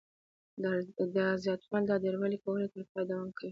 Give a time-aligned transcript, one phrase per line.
[1.15, 3.49] دا زیاتوالی د دایروي ګولایي تر پایه دوام کوي